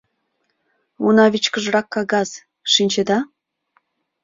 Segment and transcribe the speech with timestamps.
[1.05, 2.29] Уна вичкыжрак кагаз—
[2.73, 3.17] шинчеда?